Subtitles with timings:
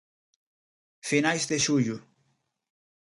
[1.09, 1.97] Finais de xullo.